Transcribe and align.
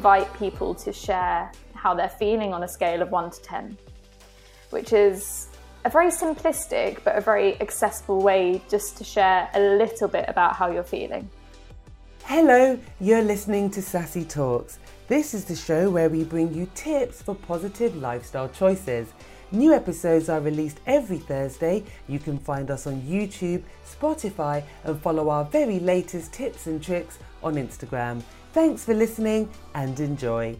invite 0.00 0.32
people 0.38 0.74
to 0.74 0.94
share 0.94 1.52
how 1.74 1.92
they're 1.92 2.16
feeling 2.24 2.54
on 2.54 2.62
a 2.62 2.68
scale 2.68 3.02
of 3.02 3.10
1 3.10 3.32
to 3.32 3.42
10, 3.42 3.76
which 4.70 4.94
is 4.94 5.48
a 5.84 5.90
very 5.90 6.10
simplistic 6.10 7.04
but 7.04 7.16
a 7.16 7.20
very 7.20 7.60
accessible 7.60 8.22
way 8.22 8.62
just 8.70 8.96
to 8.96 9.04
share 9.04 9.50
a 9.52 9.60
little 9.60 10.08
bit 10.08 10.24
about 10.26 10.56
how 10.56 10.70
you're 10.70 10.82
feeling. 10.82 11.28
Hello, 12.24 12.78
you're 12.98 13.20
listening 13.20 13.68
to 13.72 13.82
Sassy 13.82 14.24
Talks. 14.24 14.78
This 15.06 15.34
is 15.34 15.44
the 15.44 15.54
show 15.54 15.90
where 15.90 16.08
we 16.08 16.24
bring 16.24 16.54
you 16.54 16.66
tips 16.74 17.20
for 17.20 17.34
positive 17.34 17.94
lifestyle 17.94 18.48
choices. 18.48 19.12
New 19.52 19.74
episodes 19.74 20.30
are 20.30 20.40
released 20.40 20.80
every 20.86 21.18
Thursday. 21.18 21.84
You 22.08 22.20
can 22.20 22.38
find 22.38 22.70
us 22.70 22.86
on 22.86 23.02
YouTube, 23.02 23.64
Spotify, 23.84 24.62
and 24.84 24.98
follow 25.02 25.28
our 25.28 25.44
very 25.44 25.78
latest 25.78 26.32
tips 26.32 26.68
and 26.68 26.82
tricks 26.82 27.18
on 27.42 27.56
Instagram. 27.56 28.22
Thanks 28.52 28.84
for 28.84 28.94
listening 28.94 29.48
and 29.74 29.98
enjoy. 30.00 30.56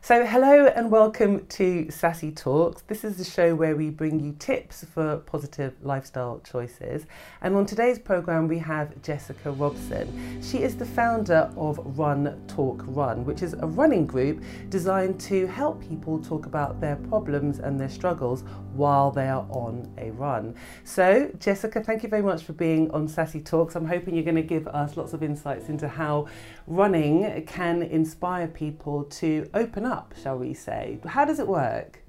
So, 0.00 0.24
hello 0.24 0.66
and 0.68 0.92
welcome 0.92 1.44
to 1.48 1.90
Sassy 1.90 2.30
Talks. 2.30 2.82
This 2.82 3.04
is 3.04 3.16
the 3.16 3.24
show 3.24 3.54
where 3.54 3.74
we 3.74 3.90
bring 3.90 4.20
you 4.20 4.34
tips 4.38 4.84
for 4.94 5.16
positive 5.18 5.74
lifestyle 5.82 6.40
choices. 6.50 7.04
And 7.42 7.54
on 7.56 7.66
today's 7.66 7.98
program, 7.98 8.46
we 8.46 8.58
have 8.58 9.02
Jessica 9.02 9.50
Robson. 9.50 10.40
She 10.40 10.58
is 10.58 10.76
the 10.76 10.86
founder 10.86 11.50
of 11.56 11.98
Run 11.98 12.40
Talk 12.46 12.84
Run, 12.86 13.24
which 13.24 13.42
is 13.42 13.54
a 13.54 13.66
running 13.66 14.06
group 14.06 14.42
designed 14.70 15.20
to 15.22 15.46
help 15.48 15.82
people 15.86 16.20
talk 16.20 16.46
about 16.46 16.80
their 16.80 16.96
problems 16.96 17.58
and 17.58 17.78
their 17.78 17.90
struggles 17.90 18.44
while 18.74 19.10
they 19.10 19.28
are 19.28 19.46
on 19.50 19.92
a 19.98 20.10
run. 20.12 20.54
So, 20.84 21.30
Jessica, 21.40 21.82
thank 21.82 22.04
you 22.04 22.08
very 22.08 22.22
much 22.22 22.44
for 22.44 22.52
being 22.52 22.90
on 22.92 23.08
Sassy 23.08 23.40
Talks. 23.40 23.74
I'm 23.74 23.86
hoping 23.86 24.14
you're 24.14 24.24
going 24.24 24.36
to 24.36 24.42
give 24.42 24.68
us 24.68 24.96
lots 24.96 25.12
of 25.12 25.22
insights 25.22 25.68
into 25.68 25.88
how 25.88 26.28
running 26.68 27.44
can 27.46 27.82
inspire 27.82 28.46
people 28.46 29.04
to 29.04 29.50
open 29.54 29.84
up, 29.84 29.87
shall 30.22 30.38
we 30.38 30.54
say. 30.54 30.98
How 31.06 31.24
does 31.24 31.38
it 31.38 31.46
work? 31.46 32.02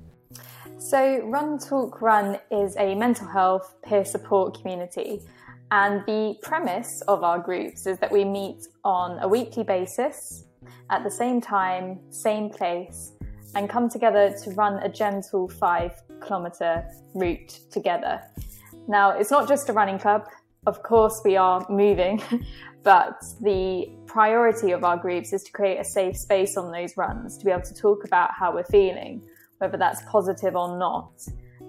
So, 0.78 1.20
Run 1.26 1.60
Talk 1.60 2.02
Run 2.02 2.40
is 2.52 2.76
a 2.78 2.96
mental 2.96 3.28
health 3.28 3.76
peer 3.84 4.06
support 4.06 4.60
community. 4.60 5.22
And 5.72 6.04
the 6.06 6.36
premise 6.42 7.02
of 7.08 7.24
our 7.24 7.38
groups 7.38 7.86
is 7.86 8.00
that 8.00 8.12
we 8.12 8.26
meet 8.26 8.66
on 8.84 9.20
a 9.20 9.28
weekly 9.28 9.64
basis 9.64 10.46
at 10.90 11.04
the 11.04 11.12
same 11.12 11.42
time, 11.42 12.00
same 12.10 12.50
place, 12.50 13.12
and 13.56 13.70
come 13.70 13.90
together 13.90 14.34
to 14.44 14.52
run 14.52 14.82
a 14.84 14.90
gentle 14.90 15.48
five 15.48 15.92
kilometre 16.22 16.86
route 17.14 17.60
together. 17.72 18.22
Now, 18.88 19.12
it's 19.12 19.30
not 19.30 19.48
just 19.48 19.70
a 19.70 19.74
running 19.74 20.00
club. 20.00 20.26
Of 20.66 20.84
course, 20.84 21.22
we 21.24 21.38
are 21.38 21.66
moving, 21.70 22.22
but 22.84 23.24
the 23.42 23.88
priority 24.06 24.72
of 24.72 24.84
our 24.84 24.98
groups 24.98 25.32
is 25.32 25.44
to 25.44 25.52
create 25.52 25.80
a 25.80 25.86
safe 25.86 26.18
space 26.18 26.58
on 26.58 26.72
those 26.72 26.98
runs 26.98 27.38
to 27.38 27.46
be 27.46 27.52
able 27.52 27.62
to 27.64 27.74
talk 27.74 28.04
about 28.04 28.32
how 28.38 28.54
we're 28.54 28.66
feeling, 28.66 29.22
whether 29.60 29.78
that's 29.78 30.02
positive 30.10 30.56
or 30.56 30.78
not, 30.78 31.12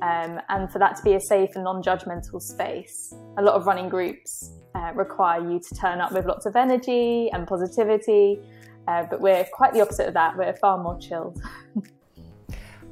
um, 0.03 0.41
and 0.49 0.71
for 0.73 0.81
that 0.81 0.97
to 0.97 1.03
be 1.05 1.15
a 1.15 1.21
safe 1.21 1.51
and 1.55 1.63
non 1.63 1.83
judgmental 1.83 2.43
space. 2.43 3.15
A 3.39 3.43
lot 3.43 3.55
of 3.55 3.67
running 3.67 3.89
groups 3.89 4.51
uh, 4.75 4.93
require 4.95 5.41
you 5.49 5.61
to 5.61 5.75
turn 5.77 6.01
up 6.01 6.11
with 6.11 6.27
lots 6.27 6.47
of 6.47 6.57
energy 6.57 7.31
and 7.33 7.47
positivity, 7.47 8.41
uh, 8.89 9.05
but 9.09 9.21
we're 9.21 9.47
quite 9.53 9.73
the 9.73 9.81
opposite 9.81 10.09
of 10.09 10.15
that. 10.15 10.37
We're 10.37 10.55
far 10.55 10.83
more 10.83 10.99
chilled. 10.99 11.41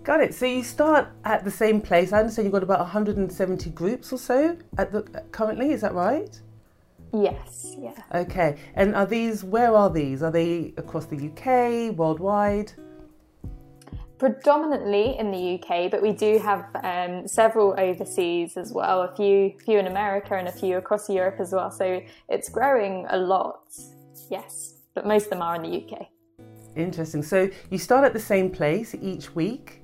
Got 0.02 0.20
it. 0.20 0.34
So 0.34 0.46
you 0.46 0.62
start 0.62 1.08
at 1.24 1.44
the 1.44 1.50
same 1.50 1.80
place. 1.80 2.12
I 2.12 2.20
understand 2.20 2.46
you've 2.46 2.52
got 2.52 2.62
about 2.62 2.80
170 2.80 3.70
groups 3.70 4.12
or 4.12 4.18
so 4.18 4.56
at 4.78 4.92
the 4.92 5.02
currently. 5.32 5.72
Is 5.72 5.82
that 5.82 5.94
right? 5.94 6.40
Yes. 7.12 7.74
Yeah. 7.78 7.94
Okay. 8.14 8.56
And 8.74 8.94
are 8.94 9.06
these? 9.06 9.44
Where 9.44 9.74
are 9.74 9.90
these? 9.90 10.22
Are 10.22 10.30
they 10.30 10.74
across 10.76 11.06
the 11.06 11.16
UK, 11.16 11.96
worldwide? 11.96 12.72
Predominantly 14.18 15.16
in 15.16 15.30
the 15.30 15.60
UK, 15.62 15.90
but 15.90 16.02
we 16.02 16.12
do 16.12 16.38
have 16.38 16.66
um, 16.82 17.28
several 17.28 17.74
overseas 17.78 18.56
as 18.56 18.72
well. 18.72 19.02
A 19.02 19.14
few, 19.14 19.54
few 19.64 19.78
in 19.78 19.86
America, 19.86 20.34
and 20.34 20.48
a 20.48 20.52
few 20.52 20.76
across 20.76 21.08
Europe 21.08 21.36
as 21.38 21.52
well. 21.52 21.70
So 21.70 22.02
it's 22.28 22.48
growing 22.48 23.06
a 23.10 23.16
lot. 23.16 23.60
Yes, 24.28 24.74
but 24.94 25.06
most 25.06 25.24
of 25.24 25.30
them 25.30 25.42
are 25.42 25.54
in 25.54 25.62
the 25.62 25.84
UK. 25.84 26.08
Interesting. 26.76 27.22
So 27.22 27.48
you 27.70 27.78
start 27.78 28.04
at 28.04 28.12
the 28.12 28.20
same 28.20 28.50
place 28.50 28.94
each 29.00 29.34
week, 29.34 29.82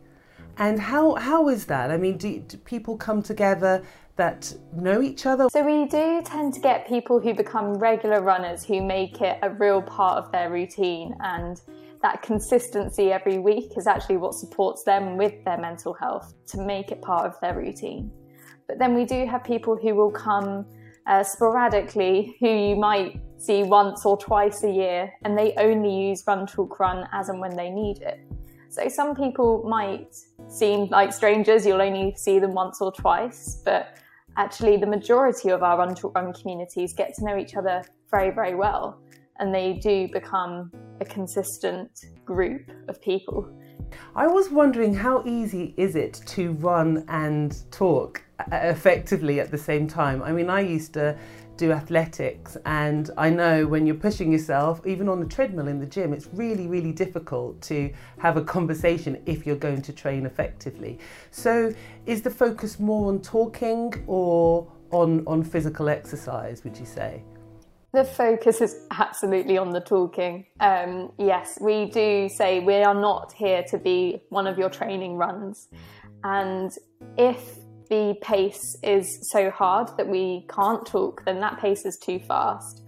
and 0.59 0.79
how 0.81 1.15
how 1.15 1.49
is 1.49 1.67
that? 1.67 1.91
I 1.91 1.97
mean, 1.97 2.17
do, 2.17 2.41
do 2.41 2.57
people 2.59 2.97
come 2.97 3.23
together 3.23 3.83
that 4.17 4.55
know 4.73 5.03
each 5.03 5.27
other? 5.27 5.49
So 5.51 5.65
we 5.65 5.87
do 5.89 6.23
tend 6.25 6.55
to 6.55 6.61
get 6.61 6.87
people 6.87 7.21
who 7.21 7.35
become 7.35 7.75
regular 7.75 8.21
runners 8.23 8.65
who 8.65 8.83
make 8.83 9.21
it 9.21 9.39
a 9.43 9.51
real 9.51 9.83
part 9.83 10.25
of 10.25 10.31
their 10.31 10.51
routine 10.51 11.15
and 11.21 11.61
that 12.03 12.23
consistency 12.23 13.11
every 13.13 13.39
week 13.39 13.73
is 13.77 13.87
actually 13.87 14.19
what 14.19 14.35
supports 14.35 14.85
them 14.85 15.17
with 15.17 15.43
their 15.45 15.59
mental 15.59 15.95
health 15.95 16.35
to 16.49 16.59
make 16.59 16.93
it 16.93 17.01
part 17.01 17.27
of 17.27 17.41
their 17.41 17.57
routine. 17.57 18.11
But 18.69 18.79
then 18.79 18.95
we 18.95 19.05
do 19.05 19.27
have 19.27 19.43
people 19.43 19.77
who 19.77 19.95
will 19.95 20.11
come 20.11 20.67
uh, 21.07 21.23
sporadically 21.23 22.37
who 22.41 22.49
you 22.49 22.77
might 22.77 23.21
see 23.39 23.63
once 23.63 24.05
or 24.07 24.17
twice 24.17 24.63
a 24.65 24.71
year 24.71 25.13
and 25.25 25.37
they 25.37 25.55
only 25.57 26.09
use 26.09 26.23
Run 26.27 26.47
Talk 26.47 26.79
Run 26.79 27.09
as 27.13 27.29
and 27.31 27.41
when 27.41 27.57
they 27.57 27.71
need 27.71 28.03
it. 28.03 28.21
So 28.69 28.89
some 28.89 29.15
people 29.15 29.65
might 29.69 30.15
seem 30.49 30.87
like 30.89 31.13
strangers, 31.13 31.67
you'll 31.67 31.83
only 31.83 32.15
see 32.17 32.39
them 32.39 32.53
once 32.53 32.81
or 32.81 32.93
twice, 32.93 33.61
but 33.65 33.97
actually 34.37 34.77
the 34.77 34.87
majority 34.87 35.51
of 35.51 35.63
our 35.63 35.79
Run 35.79 35.95
Talk 35.95 36.15
Run 36.15 36.33
communities 36.33 36.93
get 36.93 37.15
to 37.15 37.25
know 37.25 37.37
each 37.37 37.57
other 37.57 37.83
very, 38.11 38.31
very 38.31 38.55
well 38.55 39.01
and 39.39 39.55
they 39.55 39.75
do 39.75 40.09
become 40.13 40.71
a 41.01 41.05
consistent 41.05 42.07
group 42.25 42.71
of 42.89 43.01
people. 43.01 43.51
I 44.15 44.27
was 44.27 44.51
wondering 44.51 44.95
how 44.95 45.25
easy 45.25 45.75
is 45.77 45.97
it 45.97 46.21
to 46.27 46.53
run 46.53 47.05
and 47.09 47.57
talk 47.71 48.23
uh, 48.39 48.57
effectively 48.63 49.41
at 49.41 49.51
the 49.51 49.59
same 49.59 49.87
time? 49.87 50.23
I 50.23 50.33
mean, 50.33 50.51
I 50.51 50.61
used 50.61 50.95
to 50.95 51.19
do 51.57 51.73
athletics 51.73 52.57
and 52.67 53.11
I 53.17 53.31
know 53.31 53.67
when 53.67 53.87
you're 53.87 53.97
pushing 53.97 54.33
yourself, 54.33 54.85
even 54.87 55.09
on 55.09 55.21
the 55.21 55.27
treadmill 55.27 55.69
in 55.69 55.79
the 55.79 55.87
gym, 55.87 56.13
it's 56.13 56.29
really, 56.33 56.67
really 56.67 56.93
difficult 56.93 57.61
to 57.63 57.93
have 58.19 58.37
a 58.37 58.43
conversation 58.43 59.23
if 59.27 59.47
you're 59.47 59.57
going 59.57 59.83
to 59.83 59.93
train 59.93 60.27
effectively. 60.27 60.99
So, 61.31 61.73
is 62.07 62.23
the 62.23 62.31
focus 62.31 62.81
more 62.81 63.09
on 63.09 63.21
talking 63.21 64.05
or 64.07 64.71
on, 64.91 65.25
on 65.27 65.43
physical 65.43 65.89
exercise, 65.89 66.65
would 66.65 66.77
you 66.77 66.87
say? 66.87 67.23
The 67.93 68.05
focus 68.05 68.61
is 68.61 68.87
absolutely 68.91 69.57
on 69.57 69.71
the 69.71 69.81
talking. 69.81 70.47
Um, 70.59 71.13
yes, 71.17 71.59
we 71.61 71.87
do 71.87 72.29
say 72.29 72.59
we 72.59 72.75
are 72.77 72.95
not 72.95 73.33
here 73.33 73.63
to 73.71 73.79
be 73.79 74.21
one 74.31 74.49
of 74.49 74.59
your 74.59 74.69
training 74.69 75.15
runs. 75.15 75.69
And 76.25 76.73
if 77.17 77.59
the 77.89 78.15
pace 78.21 78.77
is 78.83 79.31
so 79.31 79.51
hard 79.51 79.89
that 79.97 80.09
we 80.09 80.47
can't 80.49 80.87
talk, 80.87 81.25
then 81.25 81.41
that 81.41 81.59
pace 81.61 81.85
is 81.85 81.97
too 81.97 82.19
fast. 82.19 82.83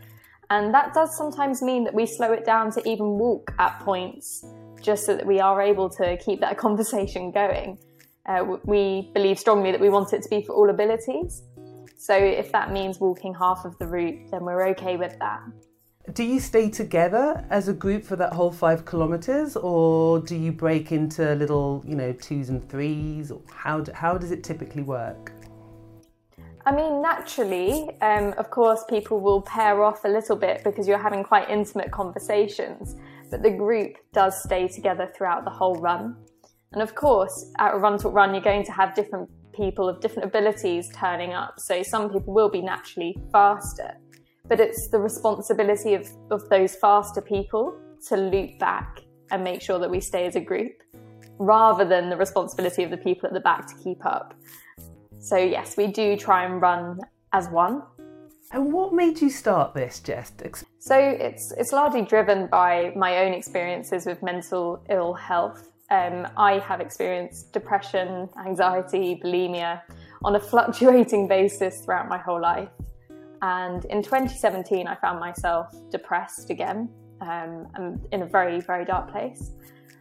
And 0.50 0.72
that 0.74 0.94
does 0.94 1.16
sometimes 1.16 1.62
mean 1.62 1.84
that 1.84 1.94
we 1.94 2.06
slow 2.06 2.32
it 2.32 2.44
down 2.44 2.70
to 2.72 2.88
even 2.88 3.18
walk 3.18 3.52
at 3.58 3.80
points 3.80 4.44
just 4.80 5.04
so 5.04 5.16
that 5.16 5.26
we 5.26 5.40
are 5.40 5.60
able 5.60 5.90
to 5.90 6.16
keep 6.18 6.40
that 6.40 6.58
conversation 6.66 7.30
going. 7.30 7.78
Uh, 8.26 8.56
we 8.64 9.10
believe 9.14 9.38
strongly 9.38 9.70
that 9.70 9.80
we 9.80 9.88
want 9.88 10.12
it 10.12 10.22
to 10.22 10.28
be 10.28 10.42
for 10.42 10.54
all 10.54 10.70
abilities. 10.70 11.42
So 11.96 12.14
if 12.14 12.52
that 12.52 12.72
means 12.72 13.00
walking 13.00 13.34
half 13.34 13.64
of 13.64 13.78
the 13.78 13.86
route, 13.86 14.30
then 14.30 14.44
we're 14.44 14.68
okay 14.70 14.96
with 14.96 15.18
that. 15.18 15.40
Do 16.12 16.22
you 16.22 16.38
stay 16.38 16.70
together 16.70 17.44
as 17.50 17.66
a 17.66 17.72
group 17.72 18.04
for 18.04 18.14
that 18.16 18.32
whole 18.32 18.52
five 18.52 18.86
kilometres, 18.86 19.56
or 19.56 20.20
do 20.20 20.36
you 20.36 20.52
break 20.52 20.92
into 20.92 21.34
little, 21.34 21.84
you 21.86 21.96
know, 21.96 22.12
twos 22.12 22.48
and 22.48 22.66
threes? 22.68 23.32
Or 23.32 23.42
how, 23.52 23.80
do, 23.80 23.92
how 23.92 24.16
does 24.16 24.30
it 24.30 24.44
typically 24.44 24.82
work? 24.82 25.32
I 26.64 26.74
mean, 26.74 27.02
naturally, 27.02 27.90
um, 28.00 28.34
of 28.38 28.50
course, 28.50 28.84
people 28.88 29.20
will 29.20 29.42
pair 29.42 29.82
off 29.82 30.04
a 30.04 30.08
little 30.08 30.36
bit 30.36 30.62
because 30.64 30.86
you're 30.86 30.98
having 30.98 31.24
quite 31.24 31.50
intimate 31.50 31.90
conversations, 31.90 32.96
but 33.30 33.42
the 33.42 33.50
group 33.50 33.96
does 34.12 34.40
stay 34.42 34.68
together 34.68 35.10
throughout 35.16 35.44
the 35.44 35.50
whole 35.50 35.74
run. 35.76 36.16
And 36.72 36.82
of 36.82 36.94
course, 36.94 37.52
at 37.58 37.74
a 37.74 37.78
run 37.78 37.98
talk 37.98 38.14
run, 38.14 38.32
you're 38.32 38.42
going 38.42 38.64
to 38.64 38.72
have 38.72 38.94
different 38.94 39.28
people 39.52 39.88
of 39.88 40.00
different 40.00 40.28
abilities 40.28 40.88
turning 40.94 41.32
up. 41.32 41.54
So 41.58 41.82
some 41.82 42.10
people 42.10 42.32
will 42.32 42.50
be 42.50 42.62
naturally 42.62 43.16
faster, 43.32 43.96
but 44.48 44.60
it's 44.60 44.88
the 44.88 44.98
responsibility 44.98 45.94
of, 45.94 46.08
of 46.30 46.48
those 46.48 46.76
faster 46.76 47.20
people 47.20 47.76
to 48.08 48.16
loop 48.16 48.58
back 48.58 49.00
and 49.30 49.42
make 49.42 49.60
sure 49.60 49.78
that 49.78 49.90
we 49.90 50.00
stay 50.00 50.26
as 50.26 50.36
a 50.36 50.40
group 50.40 50.72
rather 51.38 51.84
than 51.84 52.08
the 52.08 52.16
responsibility 52.16 52.82
of 52.82 52.90
the 52.90 52.96
people 52.96 53.26
at 53.26 53.32
the 53.32 53.40
back 53.40 53.66
to 53.66 53.74
keep 53.82 54.04
up. 54.06 54.34
So 55.18 55.36
yes, 55.36 55.76
we 55.76 55.88
do 55.88 56.16
try 56.16 56.44
and 56.44 56.62
run 56.62 57.00
as 57.32 57.48
one. 57.48 57.82
And 58.52 58.72
what 58.72 58.92
made 58.92 59.20
you 59.20 59.28
start 59.28 59.74
this, 59.74 59.98
Jess? 59.98 60.32
So 60.78 60.96
it's 60.96 61.52
it's 61.58 61.72
largely 61.72 62.02
driven 62.02 62.46
by 62.46 62.92
my 62.94 63.18
own 63.18 63.32
experiences 63.32 64.06
with 64.06 64.22
mental 64.22 64.84
ill 64.88 65.14
health 65.14 65.68
um, 65.90 66.26
I 66.36 66.58
have 66.58 66.80
experienced 66.80 67.52
depression, 67.52 68.28
anxiety, 68.44 69.20
bulimia 69.24 69.82
on 70.24 70.36
a 70.36 70.40
fluctuating 70.50 71.28
basis 71.28 71.82
throughout 71.84 72.08
my 72.08 72.18
whole 72.18 72.40
life. 72.40 72.68
And 73.42 73.84
in 73.86 74.02
2017, 74.02 74.86
I 74.86 74.94
found 74.96 75.20
myself 75.20 75.74
depressed 75.90 76.50
again. 76.50 76.88
um, 77.20 77.68
and 77.74 78.06
in 78.12 78.22
a 78.22 78.26
very, 78.26 78.60
very 78.60 78.84
dark 78.84 79.10
place. 79.10 79.52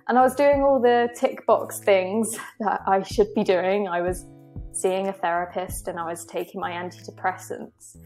And 0.08 0.18
I 0.18 0.22
was 0.22 0.36
doing 0.36 0.62
all 0.62 0.80
the 0.80 1.10
tick 1.16 1.46
box 1.46 1.80
things 1.80 2.38
that 2.60 2.82
I 2.86 3.02
should 3.04 3.34
be 3.34 3.44
doing. 3.44 3.88
I 3.88 4.02
was 4.02 4.26
seeing 4.72 5.08
a 5.08 5.14
therapist 5.14 5.88
and 5.88 6.00
I 6.00 6.06
was 6.06 6.26
taking 6.26 6.60
my 6.60 6.72
antidepressants. 6.72 7.98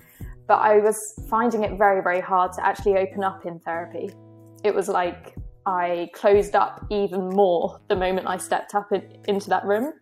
But 0.47 0.59
I 0.59 0.79
was 0.79 0.97
finding 1.29 1.63
it 1.63 1.77
very, 1.77 2.01
very 2.01 2.21
hard 2.21 2.53
to 2.53 2.65
actually 2.65 2.97
open 2.97 3.23
up 3.23 3.45
in 3.45 3.59
therapy. 3.59 4.11
It 4.63 4.73
was 4.73 4.87
like 4.87 5.35
I 5.65 6.09
closed 6.13 6.55
up 6.55 6.85
even 6.89 7.29
more 7.29 7.79
the 7.87 7.95
moment 7.95 8.27
I 8.27 8.37
stepped 8.37 8.73
up 8.73 8.91
in, 8.91 9.03
into 9.27 9.49
that 9.49 9.65
room. 9.65 9.93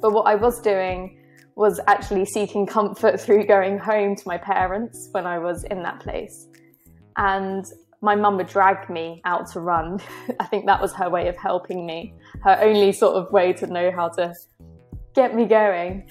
But 0.00 0.12
what 0.12 0.26
I 0.26 0.34
was 0.34 0.60
doing 0.60 1.19
was 1.60 1.78
actually 1.86 2.24
seeking 2.24 2.64
comfort 2.66 3.20
through 3.24 3.44
going 3.44 3.78
home 3.78 4.16
to 4.16 4.22
my 4.26 4.38
parents 4.38 5.08
when 5.12 5.26
I 5.26 5.38
was 5.38 5.62
in 5.64 5.82
that 5.82 6.00
place. 6.00 6.48
And 7.18 7.66
my 8.00 8.14
mum 8.14 8.38
would 8.38 8.46
drag 8.46 8.88
me 8.88 9.20
out 9.26 9.46
to 9.52 9.60
run. 9.60 10.00
I 10.40 10.46
think 10.46 10.64
that 10.64 10.80
was 10.80 10.94
her 10.94 11.10
way 11.10 11.28
of 11.28 11.36
helping 11.36 11.84
me, 11.84 12.14
her 12.42 12.58
only 12.62 12.92
sort 12.92 13.14
of 13.14 13.30
way 13.30 13.52
to 13.52 13.66
know 13.66 13.92
how 13.94 14.08
to 14.08 14.34
get 15.14 15.34
me 15.34 15.44
going. 15.44 16.08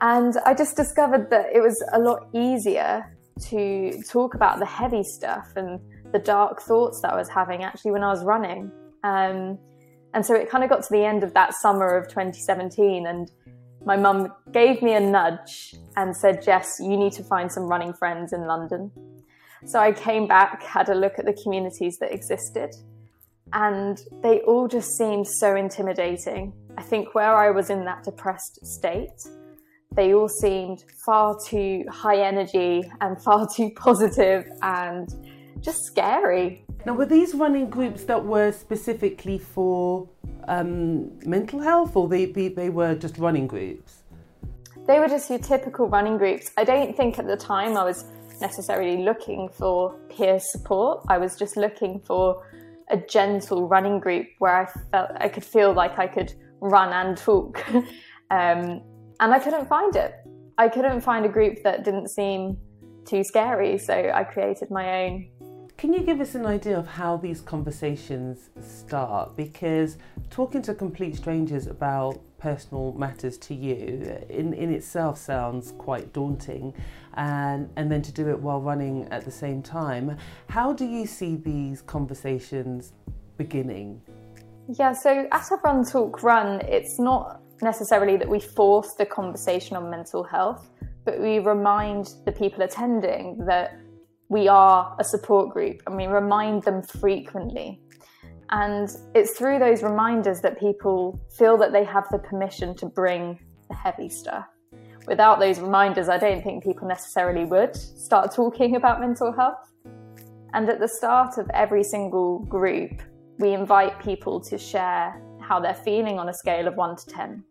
And 0.00 0.34
I 0.46 0.54
just 0.54 0.74
discovered 0.74 1.28
that 1.30 1.46
it 1.54 1.60
was 1.60 1.76
a 1.92 1.98
lot 1.98 2.28
easier 2.32 3.04
to 3.50 3.92
talk 4.08 4.34
about 4.34 4.58
the 4.58 4.66
heavy 4.66 5.02
stuff 5.02 5.52
and 5.54 5.78
the 6.12 6.18
dark 6.18 6.62
thoughts 6.62 7.02
that 7.02 7.12
I 7.12 7.16
was 7.16 7.28
having 7.28 7.62
actually 7.62 7.90
when 7.90 8.02
I 8.02 8.10
was 8.10 8.24
running. 8.24 8.72
Um, 9.04 9.58
and 10.14 10.24
so 10.24 10.34
it 10.34 10.48
kind 10.48 10.64
of 10.64 10.70
got 10.70 10.82
to 10.82 10.88
the 10.90 11.04
end 11.04 11.24
of 11.24 11.34
that 11.34 11.52
summer 11.52 11.94
of 11.94 12.08
2017, 12.08 13.06
and 13.06 13.30
my 13.84 13.96
mum 13.96 14.32
gave 14.52 14.82
me 14.82 14.94
a 14.94 15.00
nudge 15.00 15.74
and 15.96 16.16
said, 16.16 16.42
Jess, 16.42 16.78
you 16.80 16.96
need 16.96 17.12
to 17.12 17.22
find 17.24 17.50
some 17.50 17.64
running 17.64 17.92
friends 17.92 18.32
in 18.32 18.46
London. 18.46 18.90
So 19.64 19.78
I 19.78 19.92
came 19.92 20.26
back, 20.26 20.62
had 20.62 20.88
a 20.88 20.94
look 20.94 21.18
at 21.18 21.24
the 21.24 21.32
communities 21.42 21.98
that 21.98 22.12
existed, 22.12 22.74
and 23.52 23.98
they 24.22 24.40
all 24.40 24.68
just 24.68 24.96
seemed 24.96 25.26
so 25.26 25.56
intimidating. 25.56 26.52
I 26.76 26.82
think 26.82 27.14
where 27.14 27.34
I 27.34 27.50
was 27.50 27.70
in 27.70 27.84
that 27.84 28.04
depressed 28.04 28.64
state, 28.64 29.20
they 29.92 30.14
all 30.14 30.28
seemed 30.28 30.84
far 31.04 31.36
too 31.46 31.84
high 31.90 32.20
energy 32.22 32.88
and 33.00 33.20
far 33.22 33.48
too 33.54 33.70
positive 33.76 34.44
and 34.62 35.08
just 35.60 35.84
scary. 35.84 36.64
Now, 36.86 36.94
were 36.94 37.06
these 37.06 37.34
running 37.34 37.68
groups 37.68 38.04
that 38.04 38.24
were 38.24 38.52
specifically 38.52 39.38
for 39.38 40.08
um, 40.46 41.18
mental 41.26 41.60
health, 41.60 41.96
or 41.96 42.08
they, 42.08 42.26
they, 42.26 42.48
they 42.48 42.70
were 42.70 42.94
just 42.94 43.18
running 43.18 43.46
groups? 43.46 44.02
They 44.86 44.98
were 44.98 45.08
just 45.08 45.28
your 45.28 45.38
typical 45.38 45.88
running 45.88 46.16
groups. 46.16 46.50
I 46.56 46.64
don't 46.64 46.96
think 46.96 47.18
at 47.18 47.26
the 47.26 47.36
time 47.36 47.76
I 47.76 47.84
was 47.84 48.04
necessarily 48.40 49.02
looking 49.02 49.48
for 49.48 49.94
peer 50.08 50.38
support. 50.40 51.04
I 51.08 51.18
was 51.18 51.36
just 51.36 51.56
looking 51.56 52.00
for 52.00 52.46
a 52.90 52.96
gentle 52.96 53.68
running 53.68 54.00
group 54.00 54.26
where 54.38 54.56
I 54.56 54.66
felt 54.90 55.10
I 55.16 55.28
could 55.28 55.44
feel 55.44 55.72
like 55.72 55.98
I 55.98 56.06
could 56.06 56.32
run 56.60 56.92
and 56.92 57.18
talk. 57.18 57.62
um, 58.30 58.82
and 59.20 59.34
I 59.34 59.38
couldn't 59.38 59.68
find 59.68 59.94
it. 59.96 60.14
I 60.56 60.68
couldn't 60.68 61.02
find 61.02 61.26
a 61.26 61.28
group 61.28 61.62
that 61.64 61.84
didn't 61.84 62.08
seem 62.08 62.56
too 63.04 63.24
scary, 63.24 63.78
so 63.78 63.94
I 63.94 64.24
created 64.24 64.70
my 64.70 65.04
own. 65.04 65.28
Can 65.78 65.92
you 65.92 66.00
give 66.00 66.20
us 66.20 66.34
an 66.34 66.44
idea 66.44 66.76
of 66.76 66.88
how 66.88 67.16
these 67.16 67.40
conversations 67.40 68.50
start? 68.60 69.36
Because 69.36 69.96
talking 70.28 70.60
to 70.62 70.74
complete 70.74 71.14
strangers 71.14 71.68
about 71.68 72.18
personal 72.38 72.92
matters 72.94 73.38
to 73.38 73.54
you 73.54 74.18
in, 74.28 74.54
in 74.54 74.72
itself 74.72 75.16
sounds 75.18 75.72
quite 75.78 76.12
daunting 76.12 76.74
and 77.14 77.70
and 77.76 77.90
then 77.90 78.02
to 78.02 78.12
do 78.12 78.28
it 78.28 78.38
while 78.40 78.60
running 78.60 79.06
at 79.10 79.24
the 79.24 79.30
same 79.30 79.60
time 79.60 80.16
how 80.48 80.72
do 80.72 80.84
you 80.84 81.04
see 81.04 81.34
these 81.34 81.82
conversations 81.82 82.92
beginning 83.38 84.00
yeah 84.68 84.92
so 84.92 85.26
at 85.32 85.50
a 85.50 85.56
run 85.64 85.84
talk 85.84 86.22
run 86.22 86.60
it's 86.60 87.00
not 87.00 87.40
necessarily 87.60 88.16
that 88.16 88.28
we 88.28 88.38
force 88.38 88.92
the 88.94 89.04
conversation 89.04 89.76
on 89.76 89.90
mental 89.90 90.22
health 90.22 90.70
but 91.04 91.20
we 91.20 91.40
remind 91.40 92.14
the 92.24 92.30
people 92.30 92.62
attending 92.62 93.36
that 93.46 93.80
we 94.28 94.48
are 94.48 94.94
a 94.98 95.04
support 95.04 95.50
group 95.52 95.82
and 95.86 95.96
we 95.96 96.06
remind 96.06 96.62
them 96.62 96.82
frequently 96.82 97.80
and 98.50 98.88
it's 99.14 99.36
through 99.36 99.58
those 99.58 99.82
reminders 99.82 100.40
that 100.40 100.58
people 100.58 101.20
feel 101.36 101.58
that 101.58 101.72
they 101.72 101.84
have 101.84 102.06
the 102.10 102.18
permission 102.18 102.74
to 102.76 102.86
bring 102.86 103.38
the 103.68 103.74
heavy 103.74 104.08
stuff 104.08 104.46
without 105.08 105.40
those 105.40 105.58
reminders, 105.58 106.08
I 106.08 106.18
don't 106.18 106.42
think 106.42 106.62
people 106.62 106.86
necessarily 106.86 107.44
would 107.46 107.74
start 107.74 108.32
talking 108.32 108.76
about 108.76 109.00
mental 109.00 109.32
health. 109.32 109.72
And 110.52 110.68
at 110.68 110.80
the 110.80 110.88
start 110.88 111.38
of 111.38 111.50
every 111.54 111.82
single 111.82 112.40
group, 112.40 113.02
we 113.38 113.52
invite 113.52 113.98
people 114.00 114.40
to 114.42 114.58
share 114.58 115.20
how 115.40 115.60
they're 115.60 115.74
feeling 115.74 116.18
on 116.18 116.28
a 116.28 116.34
scale 116.34 116.68
of 116.68 116.76
1 116.76 116.96
to 116.96 117.06
10, 117.06 117.44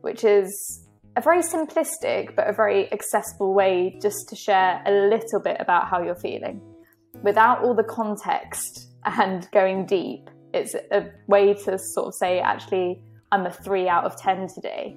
which 0.00 0.24
is 0.24 0.83
a 1.16 1.20
very 1.20 1.42
simplistic 1.42 2.34
but 2.34 2.48
a 2.48 2.52
very 2.52 2.92
accessible 2.92 3.54
way 3.54 3.98
just 4.02 4.28
to 4.28 4.36
share 4.36 4.82
a 4.86 4.92
little 4.92 5.40
bit 5.42 5.56
about 5.60 5.88
how 5.88 6.02
you're 6.02 6.14
feeling 6.14 6.60
without 7.22 7.62
all 7.62 7.74
the 7.74 7.84
context 7.84 8.88
and 9.04 9.48
going 9.52 9.86
deep. 9.86 10.28
It's 10.52 10.74
a 10.74 11.10
way 11.26 11.54
to 11.54 11.78
sort 11.78 12.08
of 12.08 12.14
say, 12.14 12.40
actually, 12.40 13.02
I'm 13.32 13.46
a 13.46 13.52
3 13.52 13.88
out 13.88 14.04
of 14.04 14.16
10 14.16 14.48
today 14.48 14.96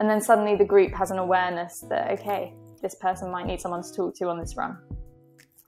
and 0.00 0.10
then 0.10 0.20
suddenly 0.20 0.56
the 0.56 0.64
group 0.64 0.92
has 0.94 1.12
an 1.12 1.18
awareness 1.18 1.84
that, 1.88 2.10
okay, 2.10 2.54
this 2.82 2.96
person 2.96 3.30
might 3.30 3.46
need 3.46 3.60
someone 3.60 3.82
to 3.82 3.92
talk 3.94 4.16
to 4.16 4.28
on 4.28 4.40
this 4.40 4.56
run. 4.56 4.76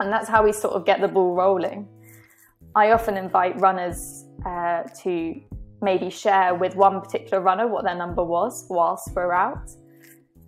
And 0.00 0.12
that's 0.12 0.28
how 0.28 0.42
we 0.42 0.52
sort 0.52 0.74
of 0.74 0.84
get 0.84 1.00
the 1.00 1.06
ball 1.06 1.34
rolling. 1.34 1.86
I 2.74 2.90
often 2.90 3.16
invite 3.16 3.60
runners 3.60 4.24
uh, 4.44 4.82
to 5.02 5.40
maybe 5.84 6.10
share 6.10 6.54
with 6.54 6.74
one 6.74 7.00
particular 7.00 7.42
runner 7.42 7.68
what 7.68 7.84
their 7.84 7.94
number 7.94 8.24
was 8.24 8.66
whilst 8.68 9.14
we're 9.14 9.32
out. 9.32 9.70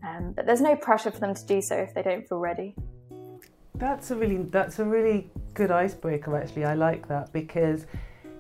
Um, 0.07 0.33
but 0.35 0.47
there's 0.47 0.61
no 0.61 0.77
pressure 0.77 1.11
for 1.11 1.21
them 1.21 1.35
to 1.35 1.47
do 1.47 1.61
so 1.61 1.77
if 1.77 1.95
they 1.95 2.03
don't 2.03 2.27
feel 2.29 2.39
ready. 2.39 2.75
That's 3.75 4.11
a 4.11 4.17
really 4.17 4.39
that's 4.45 4.79
a 4.79 4.85
really 4.85 5.31
good 5.55 5.71
icebreaker. 5.71 6.37
Actually, 6.37 6.65
I 6.65 6.75
like 6.75 7.07
that 7.09 7.33
because 7.33 7.87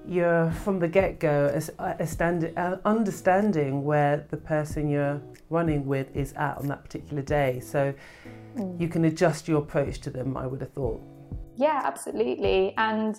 you're 0.08 0.50
from 0.62 0.78
the 0.78 0.88
get-go 0.88 1.60
uh, 1.78 2.76
understanding 2.84 3.84
where 3.84 4.24
the 4.30 4.36
person 4.36 4.88
you're 4.88 5.20
running 5.50 5.84
with 5.86 6.14
is 6.14 6.32
at 6.34 6.56
on 6.58 6.68
that 6.68 6.84
particular 6.84 7.22
day 7.22 7.60
so 7.60 7.92
mm. 8.56 8.80
you 8.80 8.88
can 8.88 9.04
adjust 9.06 9.48
your 9.48 9.58
approach 9.58 10.00
to 10.00 10.10
them 10.10 10.36
i 10.36 10.46
would 10.46 10.60
have 10.60 10.72
thought 10.72 11.00
yeah 11.56 11.80
absolutely 11.84 12.72
and 12.76 13.16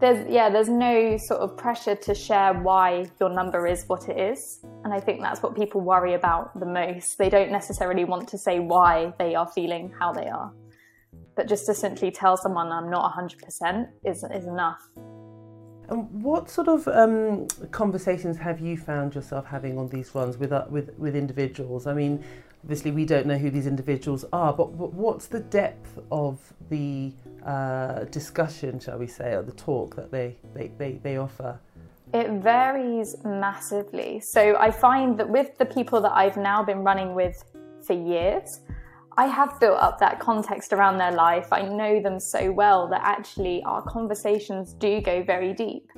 there's 0.00 0.28
yeah 0.28 0.50
there's 0.50 0.68
no 0.68 1.16
sort 1.16 1.40
of 1.40 1.56
pressure 1.56 1.94
to 1.94 2.14
share 2.14 2.52
why 2.54 3.06
your 3.20 3.30
number 3.30 3.66
is 3.66 3.84
what 3.86 4.08
it 4.08 4.18
is. 4.18 4.60
And 4.84 4.92
i 4.92 5.00
think 5.00 5.20
that's 5.20 5.42
what 5.42 5.54
people 5.54 5.80
worry 5.80 6.14
about 6.14 6.58
the 6.58 6.66
most. 6.66 7.18
They 7.18 7.30
don't 7.30 7.52
necessarily 7.52 8.04
want 8.04 8.28
to 8.28 8.38
say 8.38 8.58
why 8.58 9.12
they 9.18 9.34
are 9.34 9.48
feeling 9.48 9.92
how 9.98 10.12
they 10.12 10.26
are. 10.26 10.52
But 11.36 11.48
just 11.48 11.66
to 11.66 11.74
simply 11.74 12.10
tell 12.10 12.36
someone 12.36 12.68
i'm 12.68 12.90
not 12.90 13.12
100% 13.14 13.86
is, 14.04 14.24
is 14.24 14.46
enough 14.46 14.80
and 15.88 16.22
what 16.22 16.48
sort 16.50 16.68
of 16.68 16.88
um, 16.88 17.46
conversations 17.70 18.36
have 18.38 18.60
you 18.60 18.76
found 18.76 19.14
yourself 19.14 19.46
having 19.46 19.78
on 19.78 19.88
these 19.88 20.14
runs 20.14 20.38
with, 20.38 20.52
uh, 20.52 20.64
with, 20.68 20.98
with 20.98 21.14
individuals? 21.14 21.86
I 21.86 21.94
mean, 21.94 22.24
obviously 22.62 22.90
we 22.90 23.04
don't 23.04 23.26
know 23.26 23.36
who 23.36 23.50
these 23.50 23.66
individuals 23.66 24.24
are, 24.32 24.52
but, 24.52 24.76
but 24.78 24.92
what's 24.94 25.26
the 25.26 25.40
depth 25.40 25.98
of 26.10 26.40
the 26.70 27.12
uh, 27.44 28.04
discussion, 28.04 28.80
shall 28.80 28.98
we 28.98 29.06
say, 29.06 29.34
or 29.34 29.42
the 29.42 29.52
talk 29.52 29.94
that 29.96 30.10
they, 30.10 30.36
they, 30.54 30.70
they, 30.78 30.92
they 31.02 31.16
offer? 31.18 31.60
It 32.14 32.30
varies 32.42 33.16
massively. 33.24 34.20
So 34.20 34.56
I 34.56 34.70
find 34.70 35.18
that 35.18 35.28
with 35.28 35.58
the 35.58 35.66
people 35.66 36.00
that 36.00 36.12
I've 36.12 36.36
now 36.36 36.62
been 36.62 36.84
running 36.84 37.14
with 37.14 37.44
for 37.82 37.92
years, 37.92 38.60
I 39.16 39.26
have 39.26 39.60
built 39.60 39.78
up 39.80 40.00
that 40.00 40.18
context 40.18 40.72
around 40.72 40.98
their 40.98 41.12
life. 41.12 41.46
I 41.52 41.62
know 41.62 42.02
them 42.02 42.18
so 42.18 42.50
well 42.50 42.88
that 42.88 43.00
actually 43.04 43.62
our 43.64 43.80
conversations 43.82 44.72
do 44.72 45.00
go 45.00 45.22
very 45.22 45.54
deep. 45.54 45.88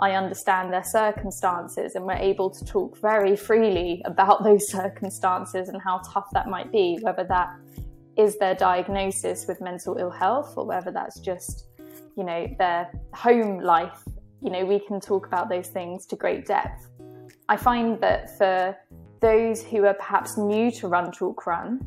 I 0.00 0.12
understand 0.12 0.72
their 0.72 0.82
circumstances 0.82 1.94
and 1.94 2.04
we're 2.04 2.14
able 2.14 2.50
to 2.50 2.64
talk 2.64 2.98
very 2.98 3.36
freely 3.36 4.02
about 4.06 4.42
those 4.44 4.68
circumstances 4.68 5.68
and 5.68 5.80
how 5.80 5.98
tough 5.98 6.26
that 6.32 6.48
might 6.48 6.72
be, 6.72 6.98
whether 7.02 7.22
that 7.24 7.54
is 8.16 8.38
their 8.38 8.56
diagnosis 8.56 9.46
with 9.46 9.60
mental 9.60 9.96
ill 9.96 10.10
health 10.10 10.54
or 10.56 10.66
whether 10.66 10.90
that's 10.90 11.20
just, 11.20 11.68
you 12.16 12.24
know, 12.24 12.52
their 12.58 12.90
home 13.12 13.60
life. 13.60 14.02
You 14.40 14.50
know, 14.50 14.64
we 14.64 14.80
can 14.80 15.00
talk 15.00 15.28
about 15.28 15.48
those 15.48 15.68
things 15.68 16.06
to 16.06 16.16
great 16.16 16.44
depth. 16.44 16.88
I 17.48 17.56
find 17.56 18.00
that 18.00 18.36
for 18.36 18.76
those 19.20 19.62
who 19.62 19.84
are 19.84 19.94
perhaps 19.94 20.36
new 20.36 20.72
to 20.72 20.88
Run 20.88 21.12
Talk 21.12 21.46
Run, 21.46 21.86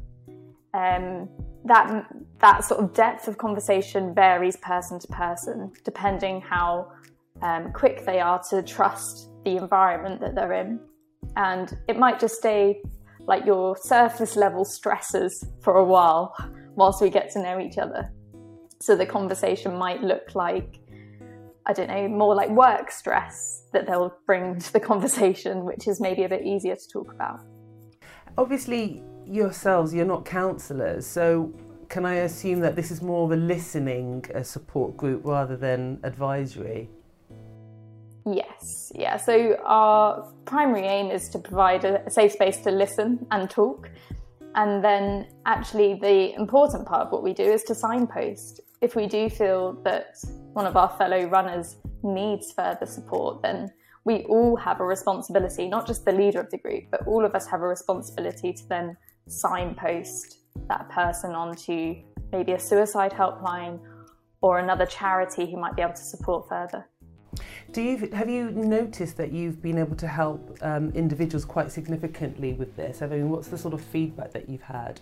um, 0.77 1.27
that 1.65 2.07
that 2.39 2.63
sort 2.63 2.81
of 2.81 2.93
depth 2.93 3.27
of 3.27 3.37
conversation 3.37 4.13
varies 4.13 4.55
person 4.57 4.99
to 4.99 5.07
person, 5.07 5.71
depending 5.83 6.39
how 6.39 6.91
um, 7.41 7.73
quick 7.73 8.05
they 8.05 8.19
are 8.19 8.41
to 8.49 8.61
trust 8.61 9.29
the 9.43 9.57
environment 9.57 10.21
that 10.21 10.35
they're 10.35 10.53
in, 10.53 10.79
and 11.35 11.77
it 11.87 11.97
might 11.97 12.19
just 12.19 12.35
stay 12.35 12.81
like 13.27 13.45
your 13.45 13.75
surface 13.75 14.35
level 14.35 14.63
stresses 14.63 15.45
for 15.61 15.77
a 15.77 15.83
while 15.83 16.33
whilst 16.75 17.01
we 17.01 17.09
get 17.09 17.31
to 17.31 17.41
know 17.41 17.59
each 17.59 17.77
other. 17.77 18.09
So 18.79 18.95
the 18.95 19.05
conversation 19.05 19.75
might 19.75 20.01
look 20.03 20.35
like, 20.35 20.79
I 21.65 21.73
don't 21.73 21.89
know, 21.89 22.07
more 22.07 22.35
like 22.35 22.49
work 22.49 22.91
stress 22.91 23.63
that 23.73 23.87
they'll 23.87 24.15
bring 24.25 24.59
to 24.59 24.73
the 24.73 24.79
conversation, 24.91 25.65
which 25.65 25.87
is 25.87 25.99
maybe 25.99 26.23
a 26.23 26.29
bit 26.29 26.45
easier 26.45 26.75
to 26.75 26.87
talk 26.87 27.11
about. 27.11 27.41
Obviously, 28.37 29.03
yourselves, 29.25 29.93
you're 29.93 30.05
not 30.05 30.25
counsellors, 30.25 31.05
so 31.05 31.51
can 31.89 32.05
I 32.05 32.15
assume 32.15 32.59
that 32.59 32.75
this 32.75 32.91
is 32.91 33.01
more 33.01 33.25
of 33.25 33.31
a 33.31 33.35
listening 33.35 34.25
support 34.43 34.95
group 34.95 35.21
rather 35.25 35.57
than 35.57 35.99
advisory? 36.03 36.89
Yes, 38.25 38.91
yeah. 38.93 39.17
So 39.17 39.57
our 39.65 40.31
primary 40.45 40.85
aim 40.85 41.11
is 41.11 41.29
to 41.29 41.39
provide 41.39 41.85
a 41.85 42.09
safe 42.09 42.33
space 42.33 42.57
to 42.57 42.71
listen 42.71 43.25
and 43.31 43.49
talk. 43.49 43.89
And 44.55 44.83
then, 44.83 45.27
actually, 45.45 45.95
the 45.95 46.33
important 46.33 46.87
part 46.87 47.07
of 47.07 47.11
what 47.11 47.23
we 47.23 47.33
do 47.33 47.43
is 47.43 47.63
to 47.63 47.75
signpost. 47.75 48.59
If 48.81 48.95
we 48.95 49.07
do 49.07 49.29
feel 49.29 49.73
that 49.83 50.17
one 50.53 50.65
of 50.65 50.75
our 50.75 50.89
fellow 50.97 51.25
runners 51.25 51.77
needs 52.03 52.51
further 52.51 52.85
support, 52.85 53.41
then 53.41 53.71
we 54.07 54.23
all 54.23 54.55
have 54.55 54.79
a 54.79 54.85
responsibility, 54.85 55.67
not 55.67 55.85
just 55.85 56.05
the 56.05 56.13
leader 56.13 56.39
of 56.39 56.49
the 56.49 56.57
group, 56.57 56.85
but 56.89 57.05
all 57.05 57.25
of 57.25 57.35
us 57.35 57.45
have 57.45 57.61
a 57.61 57.67
responsibility 57.67 58.53
to 58.53 58.65
then 58.69 58.95
signpost 59.27 60.37
that 60.69 60.87
person 60.89 61.31
onto 61.31 61.93
maybe 62.31 62.53
a 62.53 62.59
suicide 62.59 63.11
helpline 63.11 63.77
or 64.39 64.59
another 64.59 64.85
charity 64.85 65.51
who 65.51 65.57
might 65.57 65.75
be 65.75 65.81
able 65.81 65.93
to 65.93 66.07
support 66.13 66.47
further. 66.47 66.87
Do 67.73 67.81
you 67.81 68.09
have 68.13 68.29
you 68.29 68.49
noticed 68.51 69.17
that 69.17 69.33
you've 69.33 69.61
been 69.61 69.77
able 69.77 69.97
to 69.97 70.07
help 70.07 70.57
um, 70.61 70.89
individuals 70.95 71.43
quite 71.43 71.69
significantly 71.69 72.53
with 72.53 72.77
this? 72.77 73.01
I 73.01 73.07
mean, 73.07 73.29
what's 73.29 73.49
the 73.49 73.57
sort 73.57 73.73
of 73.73 73.81
feedback 73.81 74.31
that 74.31 74.47
you've 74.47 74.61
had? 74.61 75.01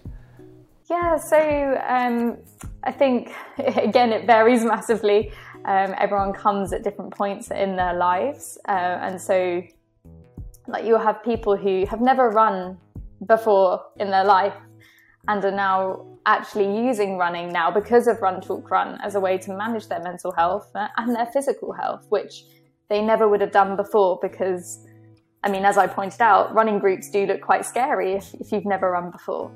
Yeah, 0.90 1.18
so 1.18 1.80
um, 1.88 2.38
I 2.84 2.92
think 2.92 3.32
again 3.60 4.12
it 4.12 4.26
varies 4.26 4.64
massively. 4.74 5.32
Um, 5.66 5.96
everyone 5.98 6.34
comes 6.34 6.74
at 6.74 6.84
different 6.84 7.14
points 7.14 7.50
in 7.50 7.76
their 7.76 7.96
lives, 7.96 8.58
uh, 8.68 8.72
and 8.72 9.20
so 9.20 9.64
like 10.68 10.86
you'll 10.86 11.00
have 11.00 11.24
people 11.24 11.56
who 11.56 11.86
have 11.86 12.02
never 12.02 12.30
run 12.30 12.78
before 13.28 13.82
in 13.98 14.10
their 14.10 14.24
life 14.24 14.56
and 15.28 15.44
are 15.44 15.52
now 15.52 16.06
actually 16.26 16.86
using 16.86 17.18
running 17.18 17.52
now 17.52 17.72
because 17.72 18.08
of 18.08 18.22
Run 18.22 18.42
Talk 18.42 18.70
Run 18.70 19.00
as 19.02 19.16
a 19.16 19.20
way 19.20 19.38
to 19.40 19.56
manage 19.56 19.88
their 19.88 20.02
mental 20.02 20.32
health 20.32 20.72
and 20.98 21.16
their 21.16 21.28
physical 21.28 21.72
health, 21.74 22.06
which 22.10 22.46
they 22.90 23.02
never 23.02 23.28
would 23.28 23.42
have 23.42 23.52
done 23.52 23.76
before 23.76 24.20
because, 24.22 24.86
I 25.44 25.50
mean, 25.50 25.66
as 25.66 25.78
I 25.78 25.88
pointed 25.88 26.22
out, 26.22 26.54
running 26.54 26.80
groups 26.80 27.10
do 27.10 27.26
look 27.26 27.42
quite 27.42 27.66
scary 27.66 28.14
if, 28.14 28.34
if 28.36 28.52
you've 28.52 28.66
never 28.66 28.92
run 28.92 29.12
before. 29.12 29.52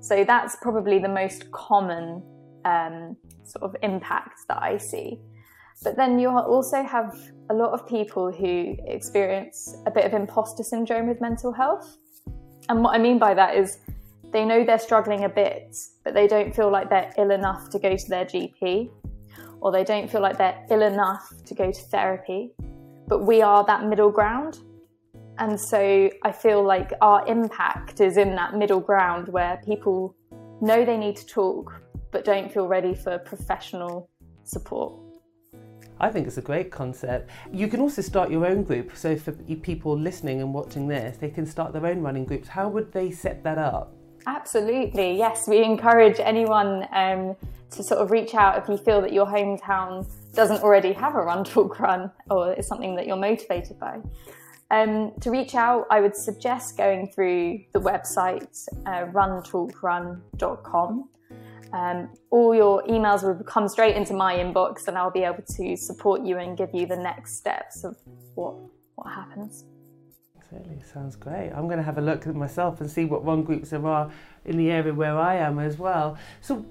So 0.00 0.24
that's 0.24 0.56
probably 0.62 0.98
the 0.98 1.08
most 1.08 1.50
common 1.52 2.22
um, 2.64 3.16
sort 3.44 3.62
of 3.64 3.76
impact 3.82 4.40
that 4.48 4.62
I 4.62 4.78
see. 4.78 5.20
But 5.82 5.96
then 5.96 6.18
you 6.18 6.28
also 6.28 6.82
have 6.82 7.18
a 7.48 7.54
lot 7.54 7.72
of 7.72 7.86
people 7.86 8.30
who 8.30 8.76
experience 8.86 9.76
a 9.86 9.90
bit 9.90 10.04
of 10.04 10.12
imposter 10.12 10.62
syndrome 10.62 11.08
with 11.08 11.20
mental 11.20 11.52
health. 11.52 11.96
And 12.68 12.84
what 12.84 12.94
I 12.94 12.98
mean 12.98 13.18
by 13.18 13.32
that 13.34 13.56
is 13.56 13.78
they 14.30 14.44
know 14.44 14.62
they're 14.62 14.78
struggling 14.78 15.24
a 15.24 15.28
bit, 15.28 15.74
but 16.04 16.14
they 16.14 16.26
don't 16.26 16.54
feel 16.54 16.70
like 16.70 16.90
they're 16.90 17.12
ill 17.16 17.30
enough 17.30 17.70
to 17.70 17.78
go 17.78 17.96
to 17.96 18.08
their 18.08 18.26
GP, 18.26 18.90
or 19.60 19.72
they 19.72 19.82
don't 19.82 20.10
feel 20.10 20.20
like 20.20 20.36
they're 20.36 20.64
ill 20.70 20.82
enough 20.82 21.32
to 21.46 21.54
go 21.54 21.72
to 21.72 21.80
therapy. 21.82 22.52
But 23.08 23.24
we 23.26 23.40
are 23.42 23.64
that 23.64 23.86
middle 23.86 24.10
ground. 24.10 24.58
And 25.38 25.58
so 25.58 26.10
I 26.22 26.32
feel 26.32 26.62
like 26.62 26.92
our 27.00 27.26
impact 27.26 28.00
is 28.02 28.18
in 28.18 28.36
that 28.36 28.54
middle 28.54 28.80
ground 28.80 29.28
where 29.28 29.60
people 29.64 30.14
know 30.60 30.84
they 30.84 30.98
need 30.98 31.16
to 31.16 31.26
talk, 31.26 31.72
but 32.12 32.26
don't 32.26 32.52
feel 32.52 32.68
ready 32.68 32.94
for 32.94 33.18
professional 33.18 34.10
support. 34.44 35.09
I 36.00 36.10
think 36.10 36.26
it's 36.26 36.38
a 36.38 36.42
great 36.42 36.70
concept. 36.70 37.30
You 37.52 37.68
can 37.68 37.80
also 37.80 38.00
start 38.00 38.30
your 38.30 38.46
own 38.46 38.64
group. 38.64 38.96
So 38.96 39.16
for 39.16 39.32
people 39.32 39.96
listening 39.96 40.40
and 40.40 40.54
watching 40.54 40.88
this, 40.88 41.18
they 41.18 41.28
can 41.28 41.44
start 41.44 41.74
their 41.74 41.84
own 41.86 42.00
running 42.00 42.24
groups. 42.24 42.48
How 42.48 42.68
would 42.68 42.92
they 42.92 43.10
set 43.10 43.44
that 43.44 43.58
up? 43.58 43.92
Absolutely, 44.26 45.16
yes. 45.16 45.46
We 45.46 45.62
encourage 45.62 46.18
anyone 46.20 46.86
um, 46.92 47.36
to 47.70 47.82
sort 47.82 48.00
of 48.00 48.10
reach 48.10 48.34
out 48.34 48.58
if 48.58 48.68
you 48.68 48.76
feel 48.76 49.00
that 49.02 49.12
your 49.12 49.26
hometown 49.26 50.04
doesn't 50.34 50.62
already 50.62 50.92
have 50.92 51.14
a 51.14 51.22
run 51.22 51.44
talk 51.44 51.78
run 51.80 52.10
or 52.30 52.52
is 52.54 52.66
something 52.66 52.96
that 52.96 53.06
you're 53.06 53.16
motivated 53.16 53.78
by. 53.78 54.00
Um, 54.70 55.12
to 55.20 55.30
reach 55.30 55.54
out, 55.54 55.86
I 55.90 56.00
would 56.00 56.16
suggest 56.16 56.76
going 56.76 57.08
through 57.08 57.60
the 57.72 57.80
website 57.80 58.68
uh, 58.86 59.06
runtalkrun.com. 59.06 61.08
Um, 61.72 62.10
all 62.30 62.54
your 62.54 62.82
emails 62.84 63.22
will 63.22 63.42
come 63.44 63.68
straight 63.68 63.96
into 63.96 64.14
my 64.14 64.34
inbox, 64.36 64.88
and 64.88 64.98
I'll 64.98 65.10
be 65.10 65.22
able 65.22 65.42
to 65.56 65.76
support 65.76 66.22
you 66.22 66.38
and 66.38 66.56
give 66.56 66.70
you 66.72 66.86
the 66.86 66.96
next 66.96 67.36
steps 67.36 67.84
of 67.84 67.96
what 68.34 68.54
what 68.96 69.12
happens. 69.12 69.64
Absolutely, 70.36 70.82
sounds 70.82 71.16
great. 71.16 71.50
I'm 71.54 71.66
going 71.66 71.78
to 71.78 71.84
have 71.84 71.98
a 71.98 72.02
look 72.02 72.26
at 72.26 72.34
myself 72.34 72.80
and 72.80 72.90
see 72.90 73.04
what 73.04 73.24
run 73.24 73.44
groups 73.44 73.70
there 73.70 73.86
are 73.86 74.10
in 74.44 74.56
the 74.56 74.70
area 74.70 74.92
where 74.92 75.16
I 75.16 75.36
am 75.36 75.58
as 75.60 75.78
well. 75.78 76.18
So, 76.40 76.64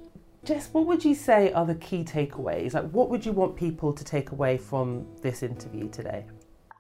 Jess, 0.44 0.70
what 0.74 0.86
would 0.86 1.06
you 1.06 1.16
say 1.16 1.54
are 1.54 1.66
the 1.66 1.76
key 1.76 2.04
takeaways? 2.04 2.74
Like, 2.74 2.90
what 2.92 3.10
would 3.10 3.26
you 3.26 3.32
want 3.32 3.56
people 3.56 3.94
to 3.94 4.04
take 4.04 4.32
away 4.32 4.58
from 4.58 5.08
this 5.22 5.44
interview 5.44 5.90
today? 5.90 6.26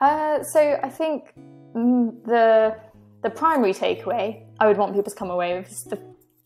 Uh, 0.01 0.43
so, 0.43 0.79
I 0.83 0.89
think 0.89 1.33
mm, 1.73 2.23
the 2.25 2.75
the 3.21 3.29
primary 3.29 3.73
takeaway 3.73 4.45
I 4.59 4.67
would 4.67 4.77
want 4.77 4.93
people 4.93 5.11
to 5.11 5.17
come 5.17 5.29
away 5.29 5.57
with 5.57 5.71
is 5.71 5.83
the, 5.83 5.99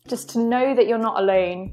just 0.08 0.28
to 0.30 0.38
know 0.38 0.74
that 0.74 0.86
you're 0.86 0.98
not 0.98 1.20
alone 1.20 1.72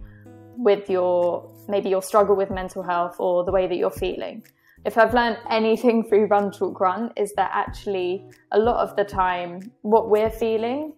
with 0.57 0.89
your 0.89 1.49
maybe 1.67 1.89
your 1.89 2.01
struggle 2.01 2.35
with 2.35 2.49
mental 2.49 2.83
health 2.83 3.15
or 3.19 3.43
the 3.43 3.51
way 3.51 3.67
that 3.67 3.75
you're 3.75 3.91
feeling 3.91 4.43
if 4.83 4.97
I've 4.97 5.13
learned 5.13 5.37
anything 5.49 6.03
through 6.09 6.25
Run 6.25 6.51
Talk 6.51 6.79
Run, 6.79 7.11
is 7.15 7.33
that 7.33 7.51
actually 7.53 8.25
a 8.51 8.59
lot 8.59 8.77
of 8.77 8.95
the 8.95 9.03
time, 9.03 9.71
what 9.81 10.09
we're 10.09 10.29
feeling 10.29 10.93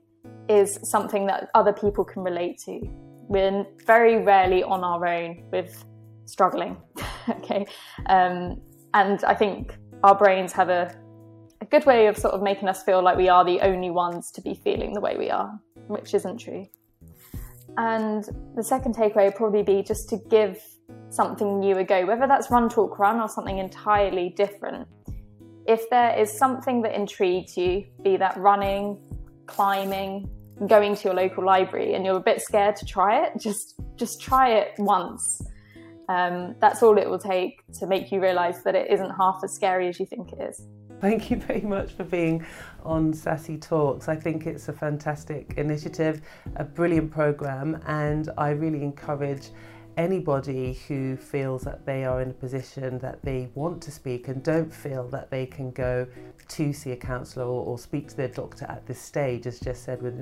is 0.49 0.79
something 0.83 1.25
that 1.27 1.49
other 1.53 1.73
people 1.73 2.03
can 2.03 2.23
relate 2.23 2.57
to. 2.65 2.81
We're 3.27 3.65
very 3.85 4.23
rarely 4.23 4.63
on 4.63 4.83
our 4.83 5.05
own 5.05 5.43
with 5.51 5.83
struggling. 6.25 6.77
okay. 7.29 7.65
Um, 8.07 8.61
and 8.93 9.23
I 9.23 9.33
think 9.33 9.75
our 10.03 10.15
brains 10.15 10.51
have 10.53 10.69
a, 10.69 10.95
a 11.61 11.65
good 11.65 11.85
way 11.85 12.07
of 12.07 12.17
sort 12.17 12.33
of 12.33 12.41
making 12.41 12.69
us 12.69 12.83
feel 12.83 13.01
like 13.01 13.17
we 13.17 13.29
are 13.29 13.43
the 13.43 13.59
only 13.61 13.89
ones 13.89 14.31
to 14.31 14.41
be 14.41 14.53
feeling 14.53 14.93
the 14.93 15.01
way 15.01 15.17
we 15.17 15.29
are, 15.29 15.59
which 15.87 16.13
isn't 16.13 16.37
true. 16.37 16.67
And 17.77 18.24
the 18.56 18.63
second 18.63 18.96
takeaway 18.96 19.25
would 19.25 19.36
probably 19.36 19.63
be 19.63 19.82
just 19.82 20.10
to 20.10 20.18
give 20.30 20.62
something 21.10 21.60
new 21.60 21.77
a 21.77 21.84
go, 21.84 22.06
whether 22.06 22.27
that's 22.27 22.51
run, 22.51 22.70
talk, 22.70 23.00
run 23.00 23.20
or 23.20 23.27
something 23.27 23.58
entirely 23.58 24.34
different. 24.36 24.88
If 25.68 25.89
there 25.89 26.18
is 26.18 26.32
something 26.38 26.82
that 26.82 26.94
intrigues 26.94 27.56
you, 27.58 27.86
be 28.03 28.18
that 28.18 28.38
running, 28.38 29.00
climbing, 29.46 30.30
going 30.68 30.96
to 30.96 31.03
your 31.06 31.13
local 31.13 31.44
library, 31.46 31.94
and 31.94 32.06
you're 32.06 32.18
a 32.18 32.22
bit 32.22 32.42
scared 32.42 32.75
to 32.77 32.86
try 32.86 33.25
it, 33.25 33.34
just 33.39 33.75
just 33.96 34.22
try 34.22 34.50
it 34.51 34.72
once. 34.77 35.42
Um, 36.10 36.56
that's 36.60 36.84
all 36.84 36.98
it 36.98 37.10
will 37.10 37.20
take 37.20 37.62
to 37.80 37.88
make 37.88 38.12
you 38.12 38.22
realise 38.22 38.62
that 38.63 38.75
it 38.75 38.92
isn't 38.92 39.12
half 39.12 39.39
as 39.44 39.53
scary 39.53 39.88
as 39.88 40.00
you 40.00 40.06
think 40.06 40.34
it 40.34 40.42
is. 40.42 40.68
Thank 41.03 41.29
you 41.29 41.36
very 41.36 41.60
much 41.60 41.91
for 41.91 42.05
being 42.05 42.45
on 42.81 43.12
Sassy 43.12 43.57
Talks. 43.57 44.07
I 44.07 44.15
think 44.15 44.48
it's 44.48 44.69
a 44.69 44.72
fantastic 44.72 45.55
initiative, 45.57 46.22
a 46.55 46.63
brilliant 46.63 47.12
programme, 47.12 47.77
and 47.86 48.29
I 48.38 48.51
really 48.51 48.83
encourage 48.83 49.50
anybody 49.98 50.79
who 50.88 51.17
feels 51.17 51.63
that 51.63 51.86
they 51.86 52.05
are 52.05 52.22
in 52.22 52.29
a 52.29 52.33
position 52.33 53.00
that 53.00 53.22
they 53.22 53.50
want 53.53 53.81
to 53.81 53.91
speak 53.91 54.29
and 54.29 54.41
don't 54.41 54.74
feel 54.74 55.10
that 55.10 55.29
they 55.29 55.45
can 55.45 55.72
go 55.72 56.07
to 56.53 56.72
see 56.72 56.91
a 56.91 56.95
counsellor 56.95 57.45
or, 57.45 57.65
or 57.65 57.79
speak 57.79 58.07
to 58.10 58.15
their 58.15 58.27
doctor 58.27 58.65
at 58.65 58.86
this 58.86 59.00
stage, 59.00 59.48
as 59.48 59.60
Jess 59.60 59.79
said, 59.79 60.01
with 60.01 60.13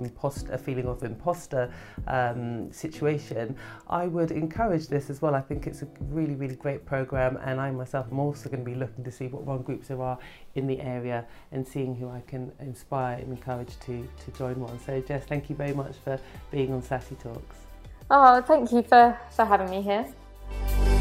a 0.50 0.58
feeling 0.58 0.88
of 0.88 1.04
imposter 1.04 1.74
um, 2.08 2.72
situation, 2.72 3.56
I 3.90 4.08
would 4.08 4.32
encourage 4.32 4.88
this 4.88 5.10
as 5.10 5.22
well. 5.22 5.36
I 5.36 5.42
think 5.42 5.68
it's 5.68 5.82
a 5.82 5.88
really, 6.10 6.36
really 6.36 6.56
great 6.56 6.86
program, 6.86 7.38
and 7.44 7.60
I 7.60 7.72
myself 7.72 8.08
am 8.12 8.20
also 8.20 8.50
going 8.50 8.64
to 8.64 8.70
be 8.70 8.76
looking 8.76 9.04
to 9.04 9.12
see 9.12 9.28
what 9.28 9.46
run 9.46 9.62
groups 9.62 9.90
there 9.90 10.02
are 10.02 10.18
in 10.56 10.68
the 10.68 10.80
area 10.80 11.26
and 11.52 11.68
seeing 11.68 11.96
who 11.96 12.10
I 12.10 12.22
can 12.28 12.52
inspire 12.60 13.18
and 13.18 13.32
encourage 13.32 13.78
to, 13.82 14.08
to 14.26 14.32
join 14.38 14.60
one. 14.60 14.80
So, 14.86 15.02
Jess, 15.02 15.26
thank 15.26 15.50
you 15.50 15.56
very 15.56 15.74
much 15.74 15.96
for 16.04 16.18
being 16.50 16.74
on 16.74 16.82
Sassy 16.82 17.16
Talks. 17.16 17.58
Oh, 18.10 18.42
thank 18.42 18.72
you 18.72 18.84
for, 18.84 19.18
for 19.32 19.46
having 19.46 19.70
me 19.70 19.82
here. 19.82 21.01